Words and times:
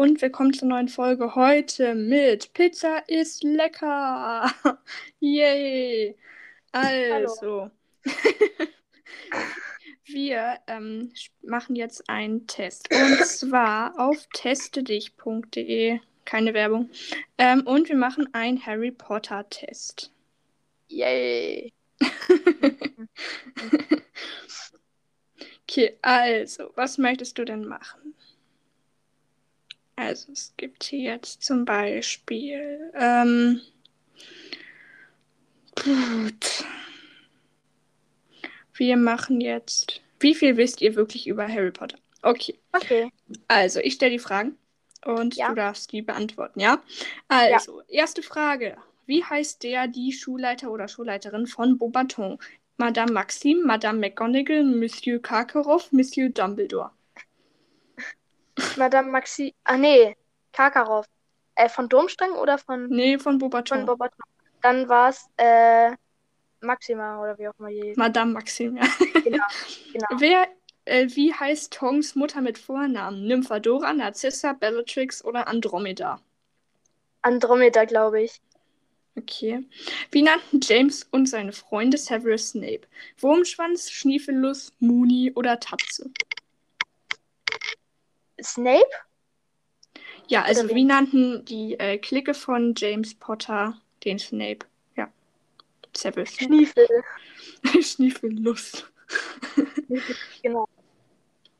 und 0.00 0.22
willkommen 0.22 0.54
zur 0.54 0.66
neuen 0.66 0.88
Folge 0.88 1.34
heute 1.34 1.94
mit 1.94 2.54
Pizza 2.54 3.06
ist 3.06 3.44
lecker. 3.44 4.50
Yay! 5.20 6.16
Also, 6.72 7.70
wir 10.06 10.58
ähm, 10.68 11.12
machen 11.42 11.76
jetzt 11.76 12.08
einen 12.08 12.46
Test 12.46 12.88
und 12.90 13.26
zwar 13.26 13.92
auf 13.98 14.26
testedich.de. 14.32 16.00
Keine 16.24 16.54
Werbung. 16.54 16.88
Ähm, 17.36 17.66
und 17.66 17.90
wir 17.90 17.96
machen 17.96 18.26
einen 18.32 18.64
Harry 18.64 18.92
Potter 18.92 19.46
Test. 19.50 20.10
Yay! 20.88 21.74
okay, 25.68 25.98
also, 26.00 26.70
was 26.74 26.96
möchtest 26.96 27.36
du 27.36 27.44
denn 27.44 27.66
machen? 27.66 27.99
Also, 30.00 30.32
es 30.32 30.54
gibt 30.56 30.84
hier 30.84 31.00
jetzt 31.12 31.42
zum 31.42 31.66
Beispiel. 31.66 32.90
Ähm, 32.94 33.60
gut. 35.76 36.64
Wir 38.72 38.96
machen 38.96 39.42
jetzt. 39.42 40.00
Wie 40.18 40.34
viel 40.34 40.56
wisst 40.56 40.80
ihr 40.80 40.94
wirklich 40.94 41.26
über 41.26 41.46
Harry 41.46 41.70
Potter? 41.70 41.98
Okay. 42.22 42.58
Okay. 42.72 43.10
Also, 43.46 43.80
ich 43.80 43.92
stelle 43.92 44.12
die 44.12 44.18
Fragen 44.18 44.56
und 45.04 45.36
Ja. 45.36 45.50
du 45.50 45.54
darfst 45.54 45.92
die 45.92 46.00
beantworten, 46.00 46.60
ja? 46.60 46.82
Also, 47.28 47.82
erste 47.88 48.22
Frage. 48.22 48.78
Wie 49.04 49.22
heißt 49.22 49.62
der, 49.64 49.86
die 49.86 50.12
Schulleiter 50.12 50.70
oder 50.70 50.88
Schulleiterin 50.88 51.46
von 51.46 51.76
Beaubaton? 51.76 52.38
Madame 52.78 53.12
Maxime, 53.12 53.66
Madame 53.66 53.98
McGonagall, 53.98 54.64
Monsieur 54.64 55.20
Karkaroff, 55.20 55.92
Monsieur 55.92 56.30
Dumbledore. 56.30 56.90
Madame 58.76 59.10
Maxi. 59.10 59.54
Ah, 59.64 59.76
nee. 59.76 60.16
Karkaroff. 60.52 61.06
Äh, 61.54 61.68
von 61.68 61.88
Domstrang 61.88 62.32
oder 62.32 62.58
von, 62.58 62.88
Nee, 62.88 63.18
von 63.18 63.32
von 63.32 63.38
Beaubaton. 63.38 63.86
Bobaton? 63.86 64.24
Dann 64.62 64.88
war 64.88 65.10
es, 65.10 65.26
äh, 65.36 65.92
Maxima 66.60 67.20
oder 67.22 67.38
wie 67.38 67.48
auch 67.48 67.58
immer 67.58 67.68
hieß. 67.68 67.96
Madame 67.96 68.32
Maxime, 68.32 68.80
ja. 68.80 68.86
Genau. 69.22 69.44
genau. 69.92 70.06
Wer, 70.18 70.48
äh, 70.84 71.08
wie 71.10 71.32
heißt 71.32 71.72
Tongs 71.72 72.14
Mutter 72.14 72.40
mit 72.40 72.58
Vornamen? 72.58 73.26
Nymphadora, 73.26 73.92
Narcissa, 73.92 74.52
Bellatrix 74.52 75.24
oder 75.24 75.48
Andromeda? 75.48 76.20
Andromeda, 77.22 77.84
glaube 77.84 78.22
ich. 78.22 78.40
Okay. 79.16 79.64
Wie 80.10 80.22
nannten 80.22 80.60
James 80.62 81.06
und 81.10 81.26
seine 81.26 81.52
Freunde 81.52 81.98
Severus 81.98 82.50
Snape? 82.50 82.82
Wurmschwanz, 83.18 83.90
Schniefelnuss, 83.90 84.72
Mooney 84.78 85.32
oder 85.34 85.58
Tatze? 85.60 86.10
Snape? 88.42 88.90
Ja, 90.28 90.42
also 90.42 90.68
wie 90.68 90.84
nannten 90.84 91.44
die 91.44 91.78
äh, 91.78 91.98
Clique 91.98 92.34
von 92.34 92.74
James 92.76 93.14
Potter 93.14 93.76
den 94.04 94.18
Snape? 94.18 94.66
Ja. 94.96 95.08
Severus 95.96 96.30
Snape. 96.30 96.44
Schniefel. 96.54 96.88
Schniefelnuss. 97.82 98.84
genau. 100.42 100.68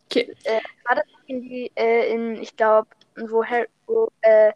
Okay. 0.07 0.35
Äh, 0.45 0.61
war 0.85 0.97
das 0.97 1.05
in 1.27 1.43
die, 1.43 1.71
äh, 1.75 2.13
in, 2.13 2.37
ich 2.41 2.57
glaube, 2.57 2.89
wo, 3.17 3.45
Harry, 3.45 3.67
wo 3.87 4.11
äh, 4.23 4.53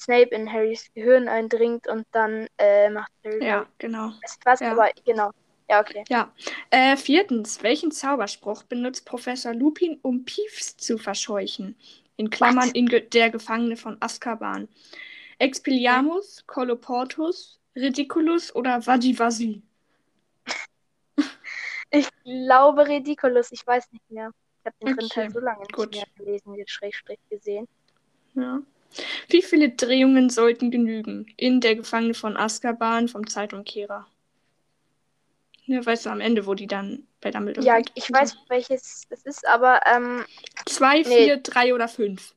Snape 0.00 0.34
in 0.34 0.52
Harrys 0.52 0.90
Gehirn 0.94 1.28
eindringt 1.28 1.88
und 1.88 2.06
dann 2.12 2.48
äh, 2.58 2.90
macht 2.90 3.10
Harry. 3.24 3.44
Ja, 3.44 3.66
genau. 3.78 4.12
Ist 4.24 4.44
was, 4.44 4.60
Ja. 4.60 4.72
aber 4.72 4.90
genau. 5.04 5.30
Ja, 5.68 5.80
okay. 5.80 6.04
Ja. 6.08 6.32
Äh, 6.70 6.96
viertens, 6.96 7.62
welchen 7.62 7.90
Zauberspruch 7.90 8.62
benutzt 8.64 9.04
Professor 9.04 9.52
Lupin, 9.54 9.98
um 10.02 10.24
Peeves 10.24 10.76
zu 10.76 10.98
verscheuchen? 10.98 11.76
In 12.16 12.30
Klammern 12.30 12.70
in 12.70 12.86
ge 12.88 13.00
der 13.08 13.30
Gefangene 13.30 13.76
von 13.76 13.96
Azkaban. 14.00 14.68
Expelliarmus, 15.38 16.44
Coloportus, 16.46 17.60
Ridiculus 17.76 18.54
oder 18.54 18.86
Vajivasi? 18.86 19.62
Ich 21.90 22.08
glaube 22.24 22.86
Ridiculous, 22.86 23.50
ich 23.52 23.66
weiß 23.66 23.90
nicht 23.92 24.08
mehr. 24.10 24.30
Ich 24.60 24.66
habe 24.66 24.76
den 24.80 24.88
dritten 24.88 25.10
Okay, 25.10 25.14
Teil 25.14 25.30
so 25.30 25.40
lange 25.40 25.66
nicht 25.66 25.72
gut. 25.72 25.94
mehr 25.94 26.06
gelesen, 26.16 26.54
Schrägstrich 26.66 27.18
gesehen. 27.28 27.66
Ja. 28.34 28.62
Wie 29.28 29.42
viele 29.42 29.70
Drehungen 29.70 30.30
sollten 30.30 30.70
genügen? 30.70 31.26
In 31.36 31.60
der 31.60 31.76
Gefangene 31.76 32.14
von 32.14 32.36
Azkaban 32.36 33.08
vom 33.08 33.26
Zeitumkehrer. 33.28 34.06
Ja, 35.66 35.84
weißt 35.84 36.06
du, 36.06 36.10
am 36.10 36.20
Ende, 36.20 36.46
wo 36.46 36.54
die 36.54 36.66
dann 36.66 37.06
bei 37.20 37.30
Dumbledore 37.30 37.66
Ja, 37.66 37.76
sind. 37.76 37.90
ich 37.94 38.10
weiß, 38.10 38.36
welches 38.48 39.02
es 39.10 39.24
ist, 39.24 39.46
aber 39.46 39.80
ähm, 39.86 40.24
Zwei, 40.66 40.98
Nee. 41.02 41.24
vier, 41.24 41.36
drei 41.38 41.74
oder 41.74 41.88
fünf. 41.88 42.34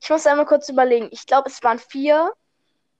ich 0.00 0.08
muss 0.10 0.26
einmal 0.26 0.46
kurz 0.46 0.68
überlegen. 0.68 1.08
Ich 1.12 1.26
glaube, 1.26 1.48
es 1.50 1.62
waren 1.62 1.78
vier. 1.78 2.32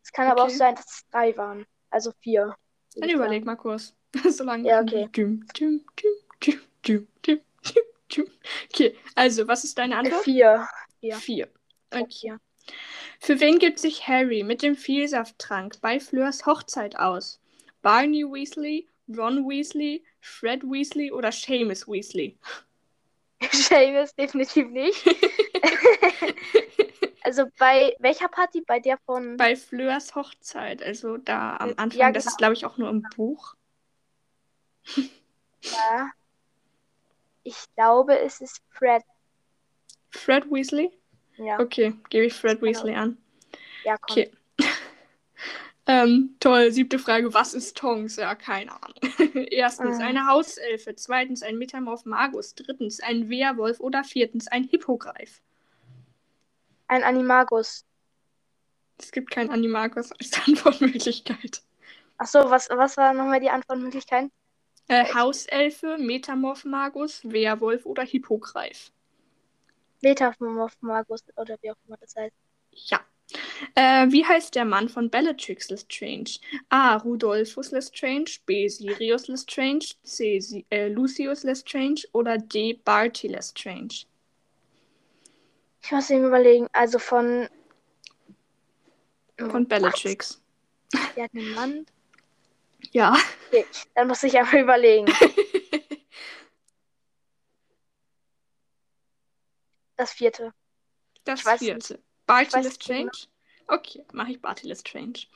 Es 0.04 0.12
kann 0.12 0.28
aber 0.28 0.42
auch 0.42 0.46
Okay. 0.48 0.56
sein, 0.56 0.74
dass 0.74 0.86
es 0.86 1.02
drei 1.10 1.36
waren. 1.36 1.66
Also 1.90 2.12
vier. 2.20 2.54
Dann 2.96 3.08
überleg 3.10 3.44
mal 3.44 3.56
kurz. 3.56 3.94
Solange. 4.28 4.68
Ja, 4.68 4.80
okay. 4.80 5.08
Düm, 5.14 5.46
düm, 5.58 5.84
düm, 6.00 6.20
düm, 6.44 6.60
düm, 6.86 7.08
düm, 7.24 7.40
düm, 7.64 7.84
düm. 8.14 8.26
Okay, 8.70 8.96
also, 9.14 9.48
was 9.48 9.64
ist 9.64 9.78
deine 9.78 9.96
Antwort? 9.96 10.22
vier. 10.24 10.68
Vier. 11.00 11.48
Okay. 11.90 12.02
Okay. 12.02 12.36
Für 13.20 13.40
wen 13.40 13.58
gibt 13.58 13.78
sich 13.78 14.06
Harry 14.08 14.42
mit 14.42 14.62
dem 14.62 14.76
Vielsafttrank 14.76 15.80
bei 15.80 15.98
Fleurs 16.00 16.46
Hochzeit 16.46 16.96
aus? 16.98 17.40
Barney 17.82 18.24
Weasley, 18.24 18.88
Ron 19.08 19.48
Weasley, 19.48 20.04
Fred 20.20 20.62
Weasley 20.62 21.10
oder 21.12 21.32
Seamus 21.32 21.86
Weasley? 21.88 22.38
Seamus 23.52 24.14
definitiv 24.14 24.68
nicht. 24.68 25.04
also 27.22 27.46
bei 27.58 27.94
welcher 27.98 28.28
Party? 28.28 28.62
Bei 28.66 28.78
der 28.80 28.98
von. 29.04 29.36
Bei 29.36 29.56
Fleurs 29.56 30.14
Hochzeit, 30.14 30.82
also 30.82 31.16
da 31.16 31.56
am 31.56 31.70
Ja, 31.70 31.74
Anfang, 31.76 32.12
das 32.14 32.24
genau. 32.24 32.32
ist 32.32 32.38
glaube 32.38 32.54
ich 32.54 32.64
auch 32.64 32.78
nur 32.78 32.88
im 32.88 33.02
Buch. 33.16 33.54
Ja. 35.62 36.10
Ich 37.44 37.56
glaube, 37.74 38.18
es 38.20 38.40
ist 38.40 38.62
Fred. 38.70 39.02
Fred 40.10 40.44
Weasley? 40.50 40.90
Ja, 41.36 41.58
Okay, 41.58 41.94
gebe 42.10 42.26
ich 42.26 42.34
Fred 42.34 42.60
Genau. 42.60 42.70
Weasley 42.70 42.94
an. 42.94 43.18
ja, 43.84 43.96
komm. 43.98 44.12
Okay. 44.18 44.30
Ähm, 45.86 46.36
toll, 46.40 46.70
siebte 46.70 46.98
Frage. 46.98 47.34
Was 47.34 47.54
ist 47.54 47.76
Tongs? 47.76 48.16
Ja, 48.16 48.34
keine 48.34 48.72
Ahnung. 48.82 48.98
Erstens 49.50 49.98
Ah. 50.00 50.04
eine 50.04 50.26
Hauselfe, 50.26 50.94
zweitens 50.94 51.42
ein 51.42 51.58
Metamorph 51.58 52.04
Magus, 52.04 52.54
drittens 52.54 53.00
ein 53.00 53.28
Werwolf 53.28 53.80
oder 53.80 54.04
viertens 54.04 54.48
ein 54.48 54.64
Hippogreif. 54.64 55.40
Ein 56.86 57.02
Animagus. 57.02 57.84
Es 58.98 59.10
gibt 59.10 59.30
keinen 59.30 59.50
Animagus 59.50 60.12
als 60.12 60.32
Antwortmöglichkeit. 60.46 61.62
Achso, 62.18 62.48
was, 62.50 62.68
was 62.70 62.96
war 62.96 63.12
nochmal 63.14 63.40
die 63.40 63.50
Antwortmöglichkeit? 63.50 64.30
Äh, 64.88 65.04
Hauselfe, 65.14 65.96
Metamorph 65.98 66.64
Magus, 66.64 67.20
Werwolf 67.24 67.86
oder 67.86 68.02
Hippogreif. 68.04 68.92
Metamorph 70.02 70.76
Magus 70.80 71.24
oder 71.36 71.56
wie 71.62 71.70
auch 71.70 71.76
immer 71.86 71.96
das 71.96 72.14
heißt. 72.16 72.34
Ja. 72.72 73.00
Äh, 73.74 74.06
wie 74.10 74.24
heißt 74.24 74.54
der 74.54 74.64
Mann 74.64 74.88
von 74.88 75.10
Bellatrix 75.10 75.70
Lestrange? 75.70 76.38
A. 76.68 76.96
Rudolphus 76.96 77.70
Lestrange, 77.70 78.38
B. 78.46 78.68
Sirius 78.68 79.28
Lestrange, 79.28 79.86
C. 80.02 80.40
Si 80.40 80.66
äh, 80.70 80.88
Lucius 80.88 81.42
Lestrange 81.42 82.02
oder 82.12 82.38
D. 82.38 82.80
Barty 82.84 83.28
Lestrange? 83.28 84.06
Ich 85.82 85.90
muss 85.90 86.10
eben 86.10 86.24
überlegen. 86.26 86.68
Also 86.72 86.98
von. 86.98 87.48
Von 89.38 89.66
Bellatrix. 89.66 90.40
Was? 90.92 91.14
Der 91.14 91.24
hat 91.24 91.30
einen 91.34 91.54
Mann. 91.54 91.86
Ja. 92.92 93.16
Okay, 93.48 93.64
dann 93.94 94.08
muss 94.08 94.22
ich 94.22 94.36
einfach 94.36 94.58
überlegen. 94.58 95.06
Das 100.02 100.14
vierte. 100.14 100.52
Das 101.22 101.40
Ich 101.40 101.58
vierte. 101.60 101.94
Barty 101.94 102.11
Ich 102.40 102.52
weiß 102.52 102.54
nicht 102.54 102.64
Lestrange? 102.64 103.10
Okay, 103.68 104.04
mache 104.12 104.32
ich 104.32 104.40
Barty 104.40 104.66
Lestrange. 104.66 105.26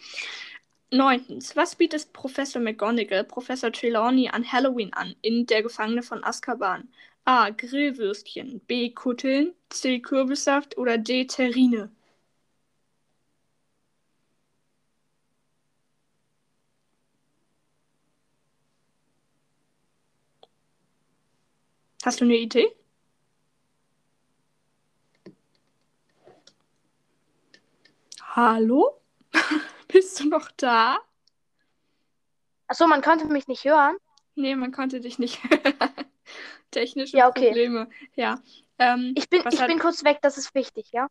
Neuntens. 0.90 1.54
Was 1.56 1.76
bietet 1.76 2.12
Professor 2.12 2.60
McGonagall 2.62 3.25
Professor 3.25 3.70
Trelawney 3.72 4.28
an 4.28 4.50
Halloween 4.50 4.93
an 4.94 5.14
in 5.22 5.46
Der 5.46 5.62
Gefangene 5.62 6.02
von 6.02 6.25
Azkaban? 6.25 6.88
A. 7.25 7.50
Grillwürstchen. 7.50 8.60
B. 8.66 8.90
Kutteln. 8.90 9.54
C. 9.69 10.00
Kürbissaft 10.00 10.78
oder 10.78 10.96
D. 10.98 11.26
Terrine? 11.26 11.90
Hast 22.04 22.20
du 22.20 22.25
eine 22.25 22.37
Idee? 22.37 22.75
Hallo? 28.36 29.00
Bist 29.88 30.20
du 30.20 30.28
noch 30.28 30.50
da? 30.58 30.98
Achso, 32.66 32.86
man 32.86 33.00
konnte 33.00 33.24
mich 33.28 33.48
nicht 33.48 33.64
hören. 33.64 33.96
Nee, 34.34 34.54
man 34.56 34.72
konnte 34.72 35.00
dich 35.00 35.18
nicht 35.18 35.42
hören. 35.50 35.64
Technische 36.70 37.16
Ja, 37.16 37.28
okay. 37.30 37.46
Probleme. 37.46 37.88
Ja. 38.14 38.42
Ähm, 38.78 39.14
Ich 39.16 39.30
bin, 39.30 39.40
ich 39.50 39.58
hat- 39.58 39.68
bin 39.68 39.78
kurz 39.78 40.04
weg, 40.04 40.18
das 40.20 40.36
ist 40.36 40.54
wichtig, 40.54 40.88
ja? 40.92 41.08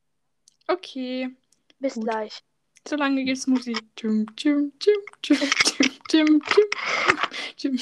Okay. 0.68 1.36
Bis 1.80 1.96
Gut. 1.96 2.04
gleich. 2.04 2.44
Solange 2.88 3.24
geht's 3.26 3.48
Musik. 3.48 3.80
Dum, 3.96 4.28
dum, 4.36 4.72
dum, 4.78 5.02
dum, 5.28 5.40
dum, 6.12 6.40
dum, 6.42 6.42
dum, 7.60 7.78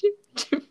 dum, 0.00 0.12
dum. 0.50 0.62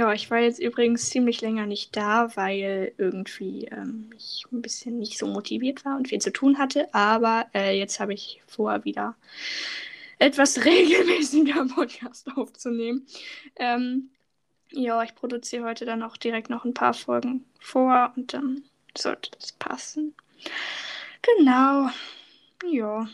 Ja, 0.00 0.14
ich 0.14 0.30
war 0.30 0.38
jetzt 0.38 0.58
übrigens 0.58 1.10
ziemlich 1.10 1.42
länger 1.42 1.66
nicht 1.66 1.94
da, 1.94 2.34
weil 2.34 2.94
irgendwie 2.96 3.66
ähm, 3.66 4.10
ich 4.16 4.46
ein 4.50 4.62
bisschen 4.62 4.98
nicht 4.98 5.18
so 5.18 5.26
motiviert 5.26 5.84
war 5.84 5.98
und 5.98 6.08
viel 6.08 6.22
zu 6.22 6.32
tun 6.32 6.56
hatte. 6.56 6.88
Aber 6.94 7.48
äh, 7.52 7.78
jetzt 7.78 8.00
habe 8.00 8.14
ich 8.14 8.40
vor, 8.46 8.82
wieder 8.86 9.14
etwas 10.18 10.56
regelmäßiger 10.64 11.66
Podcast 11.66 12.34
aufzunehmen. 12.34 13.06
Ähm, 13.56 14.08
ja, 14.70 15.02
ich 15.02 15.14
produziere 15.14 15.64
heute 15.66 15.84
dann 15.84 16.02
auch 16.02 16.16
direkt 16.16 16.48
noch 16.48 16.64
ein 16.64 16.72
paar 16.72 16.94
Folgen 16.94 17.44
vor 17.58 18.14
und 18.16 18.32
dann 18.32 18.62
sollte 18.96 19.32
das 19.32 19.52
passen. 19.52 20.14
Genau. 21.20 21.90
Ja. 22.64 23.06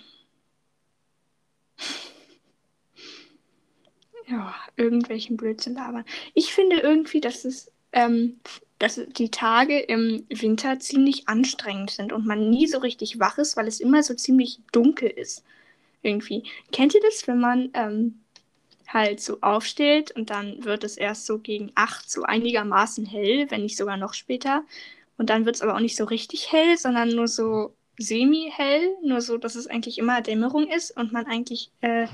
Ja, 4.28 4.55
irgendwelchen 4.76 5.37
Blödsinn 5.37 5.75
labern. 5.75 6.05
Ich 6.34 6.52
finde 6.52 6.78
irgendwie, 6.78 7.20
dass 7.20 7.44
es, 7.44 7.70
ähm, 7.93 8.40
dass 8.78 9.00
die 9.17 9.31
Tage 9.31 9.78
im 9.78 10.26
Winter 10.28 10.81
ziemlich 10.81 11.28
anstrengend 11.28 11.90
sind 11.90 12.12
und 12.12 12.26
man 12.26 12.50
nie 12.50 12.67
so 12.67 12.78
richtig 12.78 13.20
wach 13.20 13.38
ist, 13.38 13.56
weil 13.56 13.69
es 13.69 13.81
immer 13.81 14.02
so 14.02 14.14
ziemlich 14.14 14.61
dunkel 14.73 15.08
ist. 15.08 15.44
Irgendwie. 16.02 16.44
Kennt 16.73 16.94
ihr 16.94 17.00
das, 17.00 17.26
wenn 17.28 17.38
man 17.38 17.70
ähm, 17.75 18.20
halt 18.88 19.20
so 19.20 19.38
aufsteht 19.43 20.11
und 20.12 20.31
dann 20.31 20.64
wird 20.64 20.84
es 20.84 20.96
erst 20.96 21.26
so 21.26 21.38
gegen 21.38 21.70
8 21.75 22.11
so 22.11 22.22
einigermaßen 22.25 23.06
hell, 23.06 23.50
wenn 23.50 23.62
nicht 23.62 23.76
sogar 23.76 23.96
noch 23.96 24.14
später. 24.14 24.64
Und 25.19 25.31
dann 25.31 25.46
wird 25.46 25.56
es 25.56 25.62
aber 25.62 25.75
auch 25.75 25.81
nicht 25.81 25.96
so 25.96 26.05
richtig 26.05 26.52
hell, 26.52 26.76
sondern 26.76 27.08
nur 27.11 27.29
so 27.29 27.75
semi-hell, 27.99 28.96
nur 29.02 29.20
so, 29.20 29.38
dass 29.38 29.55
es 29.55 29.67
eigentlich 29.67 29.99
immer 29.99 30.20
Dämmerung 30.20 30.69
ist 30.69 30.90
und 30.96 31.12
man 31.12 31.26
eigentlich 31.26 31.70
äh, 31.81 32.06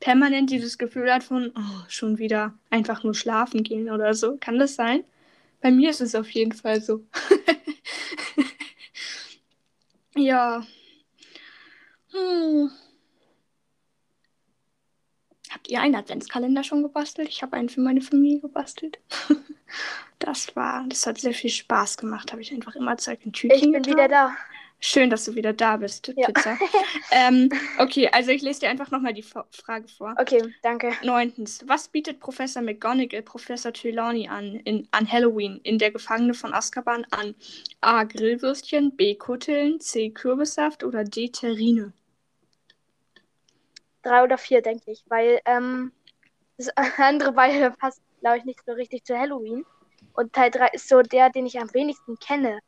permanent 0.00 0.50
dieses 0.50 0.78
Gefühl 0.78 1.12
hat 1.12 1.22
von 1.22 1.52
oh, 1.54 1.84
schon 1.88 2.18
wieder 2.18 2.54
einfach 2.70 3.04
nur 3.04 3.14
schlafen 3.14 3.62
gehen 3.62 3.90
oder 3.90 4.14
so. 4.14 4.36
Kann 4.38 4.58
das 4.58 4.74
sein? 4.74 5.04
Bei 5.60 5.70
mir 5.70 5.90
ist 5.90 6.00
es 6.00 6.14
auf 6.14 6.30
jeden 6.30 6.52
Fall 6.52 6.80
so. 6.80 7.04
ja. 10.16 10.64
Hm. 12.12 12.70
Habt 15.50 15.68
ihr 15.68 15.80
einen 15.80 15.96
Adventskalender 15.96 16.64
schon 16.64 16.82
gebastelt? 16.82 17.28
Ich 17.28 17.42
habe 17.42 17.56
einen 17.56 17.68
für 17.68 17.80
meine 17.80 18.00
Familie 18.00 18.40
gebastelt. 18.40 18.98
Das 20.18 20.54
war, 20.54 20.84
das 20.86 21.06
hat 21.06 21.18
sehr 21.18 21.32
viel 21.32 21.48
Spaß 21.48 21.96
gemacht. 21.96 22.30
Habe 22.30 22.42
ich 22.42 22.52
einfach 22.52 22.76
immer 22.76 22.98
Zeug 22.98 23.20
in 23.24 23.32
Tütchen 23.32 23.56
Ich 23.56 23.62
bin 23.62 23.72
getan. 23.72 23.94
wieder 23.94 24.08
da. 24.08 24.36
Schön, 24.82 25.10
dass 25.10 25.26
du 25.26 25.34
wieder 25.34 25.52
da 25.52 25.76
bist, 25.76 26.10
Ja. 26.16 26.26
Pizza. 26.26 26.56
ähm, 27.10 27.50
okay, 27.78 28.08
also 28.10 28.30
ich 28.30 28.40
lese 28.40 28.60
dir 28.60 28.70
einfach 28.70 28.90
nochmal 28.90 29.12
die 29.12 29.20
F 29.20 29.34
Frage 29.52 29.86
vor. 29.88 30.14
Okay, 30.18 30.42
danke. 30.62 30.92
Neuntens. 31.02 31.62
Was 31.66 31.88
bietet 31.88 32.18
Professor 32.18 32.62
McGonagall 32.62 33.20
Professor 33.22 33.74
Trelawney 33.74 34.28
an, 34.28 34.56
in, 34.64 34.88
an 34.90 35.10
Halloween 35.10 35.60
in 35.64 35.78
der 35.78 35.90
Gefangene 35.90 36.32
von 36.32 36.54
Azkaban 36.54 37.06
an? 37.10 37.34
A. 37.82 38.04
Grillwürstchen, 38.04 38.96
B. 38.96 39.16
Kutteln, 39.16 39.80
C. 39.80 40.10
Kürbissaft 40.10 40.82
oder 40.82 41.04
D. 41.04 41.28
Terrine? 41.28 41.92
Drei 44.02 44.22
oder 44.22 44.38
vier, 44.38 44.62
denke 44.62 44.92
ich, 44.92 45.04
weil 45.08 45.40
ähm, 45.44 45.92
das 46.56 46.70
andere 46.96 47.32
beide 47.32 47.70
passt, 47.72 48.00
glaube 48.20 48.38
ich, 48.38 48.44
nicht 48.44 48.60
so 48.64 48.72
richtig 48.72 49.04
zu 49.04 49.14
Halloween. 49.18 49.66
Und 50.14 50.32
Teil 50.32 50.50
3 50.50 50.68
ist 50.72 50.88
so 50.88 51.02
der, 51.02 51.28
den 51.28 51.44
ich 51.44 51.60
am 51.60 51.72
wenigsten 51.74 52.18
kenne. 52.18 52.60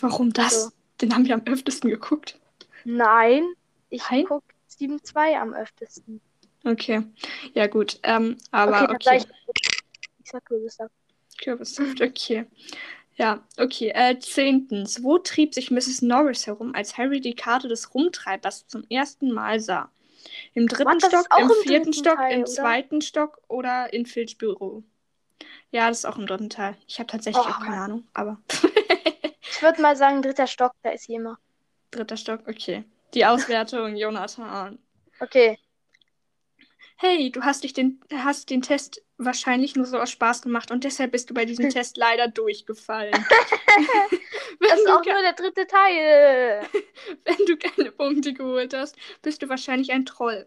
Warum 0.00 0.32
das? 0.32 0.64
So. 0.64 0.70
Den 1.00 1.14
haben 1.14 1.24
wir 1.26 1.34
am 1.34 1.42
öftesten 1.46 1.90
geguckt. 1.90 2.38
Nein, 2.84 3.46
ich 3.88 4.02
gucke 4.26 4.44
7-2 4.78 5.36
am 5.38 5.54
öftesten. 5.54 6.20
Okay, 6.64 7.02
ja 7.54 7.66
gut. 7.66 7.98
Ähm, 8.02 8.36
aber 8.50 8.90
okay. 8.90 8.96
sag 9.02 9.16
ich, 9.16 9.26
sag 10.24 10.44
Kürbissaft. 10.44 10.92
Kürbissaft, 11.42 12.00
okay. 12.02 12.46
Ja, 13.16 13.42
okay. 13.58 13.92
Äh, 13.94 14.18
zehntens. 14.18 15.02
Wo 15.02 15.18
trieb 15.18 15.54
sich 15.54 15.70
Mrs. 15.70 16.02
Norris 16.02 16.46
herum, 16.46 16.74
als 16.74 16.96
Harry 16.98 17.20
die 17.20 17.34
Karte 17.34 17.68
des 17.68 17.94
Rumtreibers 17.94 18.66
zum 18.66 18.84
ersten 18.90 19.32
Mal 19.32 19.60
sah? 19.60 19.90
Im 20.54 20.66
dritten 20.68 20.96
ist 20.96 21.06
Stock, 21.06 21.26
im 21.38 21.48
im 21.48 21.54
vierten 21.62 21.92
Stock, 21.92 22.16
Teil, 22.16 22.32
im 22.34 22.40
oder? 22.42 22.50
zweiten 22.50 23.00
Stock 23.00 23.40
oder 23.48 23.92
in 23.92 24.06
Filch 24.06 24.38
Büro? 24.38 24.82
Ja, 25.70 25.88
das 25.88 25.98
ist 26.00 26.04
auch 26.04 26.18
im 26.18 26.26
dritten 26.26 26.50
Teil. 26.50 26.76
Ich 26.86 26.98
habe 26.98 27.06
tatsächlich 27.08 27.42
Oh, 27.44 27.48
auch 27.48 27.58
keine 27.60 27.76
Mann. 27.76 27.84
Ahnung, 27.84 28.08
aber 28.12 28.38
Ich 29.60 29.62
würde 29.62 29.82
mal 29.82 29.94
sagen, 29.94 30.22
dritter 30.22 30.46
Stock, 30.46 30.72
da 30.82 30.88
ist 30.88 31.10
immer. 31.10 31.38
dritter 31.90 32.16
Stock, 32.16 32.40
okay. 32.48 32.82
Die 33.12 33.26
Auswertung, 33.26 33.94
Jonathan. 33.94 34.78
Okay. 35.20 35.58
Hey, 36.96 37.30
du 37.30 37.42
hast 37.42 37.62
dich 37.62 37.74
den, 37.74 38.00
hast 38.10 38.48
den 38.48 38.62
Test 38.62 39.02
wahrscheinlich 39.18 39.76
nur 39.76 39.84
so 39.84 39.98
aus 39.98 40.10
Spaß 40.12 40.40
gemacht 40.40 40.70
und 40.70 40.84
deshalb 40.84 41.12
bist 41.12 41.28
du 41.28 41.34
bei 41.34 41.44
diesem 41.44 41.68
Test 41.68 41.98
leider 41.98 42.26
durchgefallen. 42.28 43.12
Das 44.60 44.78
ist 44.78 44.88
auch 44.88 45.04
nur 45.04 45.22
der 45.22 45.32
dritte 45.32 45.66
Teil. 45.66 46.62
Wenn 47.24 47.46
du 47.46 47.56
keine 47.56 47.89
Punkte 48.00 48.32
geholt 48.32 48.72
hast, 48.72 48.96
bist 49.20 49.42
du 49.42 49.50
wahrscheinlich 49.50 49.92
ein 49.92 50.06
Troll. 50.06 50.46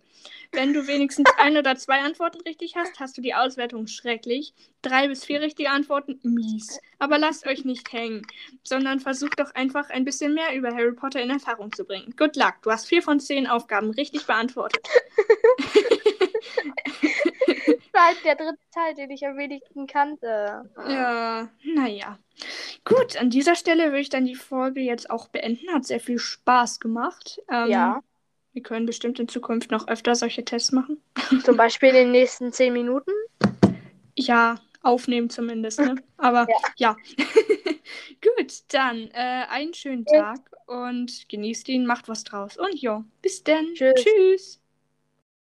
Wenn 0.54 0.74
du 0.74 0.88
wenigstens 0.88 1.30
ein 1.38 1.56
oder 1.56 1.76
zwei 1.76 2.00
Antworten 2.00 2.42
richtig 2.42 2.76
hast, 2.76 3.00
hast 3.00 3.16
du 3.16 3.22
die 3.22 3.36
Auswertung 3.36 3.86
schrecklich. 3.86 4.56
Drei 4.82 5.08
bis 5.08 5.24
vier 5.24 5.40
richtige 5.40 5.70
Antworten 5.70 6.20
mies. 6.24 6.80
Aber 6.98 7.20
lasst 7.20 7.46
euch 7.46 7.64
nicht 7.64 7.94
hängen, 7.94 8.26
sondern 8.64 9.00
versucht 9.00 9.40
doch 9.40 9.54
einfach 9.54 9.92
ein 9.92 10.04
bisschen 10.04 10.34
mehr 10.34 10.56
über 10.56 10.72
Harry 10.72 10.94
Potter 10.94 11.22
in 11.22 11.30
Erfahrung 11.30 11.72
zu 11.72 11.86
bringen. 11.86 12.16
Good 12.18 12.38
luck, 12.38 12.56
du 12.64 12.72
hast 12.72 12.88
vier 12.88 13.04
von 13.04 13.20
zehn 13.20 13.46
Aufgaben 13.46 13.92
richtig 13.92 14.26
beantwortet. 14.26 14.84
Das 16.56 16.66
war 17.94 18.08
halt 18.08 18.26
der 18.26 18.36
dritte 18.36 18.58
Teil, 18.74 18.96
den 18.96 19.12
ich 19.12 19.28
am 19.28 19.38
wenigsten 19.38 19.86
kannte. 19.86 20.72
Ja, 20.88 21.50
naja. 21.64 22.18
Gut, 22.86 23.18
an 23.18 23.30
dieser 23.30 23.56
Stelle 23.56 23.86
würde 23.88 24.00
ich 24.02 24.10
dann 24.10 24.26
die 24.26 24.36
Folge 24.36 24.82
jetzt 24.82 25.10
auch 25.10 25.30
beenden. 25.30 25.74
Hat 25.74 25.86
sehr 25.86 26.00
viel 26.00 26.20
Spaß 26.20 26.80
gemacht. 26.80 27.40
Ähm, 27.50 27.70
Ja. 27.70 28.04
Wir 28.52 28.62
können 28.62 28.86
bestimmt 28.86 29.20
in 29.20 29.28
Zukunft 29.28 29.72
noch 29.72 29.88
öfter 29.88 30.14
solche 30.14 30.46
Tests 30.46 30.72
machen. 30.72 31.02
Zum 31.44 31.58
Beispiel 31.58 31.90
in 31.90 31.96
den 31.96 32.12
nächsten 32.12 32.52
zehn 32.54 32.72
Minuten. 32.74 33.12
Ja, 34.16 34.56
aufnehmen 34.84 35.30
zumindest, 35.30 35.80
ne? 35.80 35.96
Aber 36.18 36.46
ja. 36.78 36.96
Gut, 38.22 38.54
dann 38.70 39.10
äh, 39.14 39.46
einen 39.50 39.74
schönen 39.74 40.06
Ja. 40.12 40.36
Tag 40.36 40.52
und 40.68 41.28
genießt 41.30 41.68
ihn, 41.70 41.86
macht 41.86 42.08
was 42.10 42.24
draus. 42.24 42.58
Und 42.58 42.80
ja, 42.80 43.04
bis 43.22 43.44
dann. 43.44 43.74
Tschüss. 43.74 43.96
Tschüss. 43.96 44.60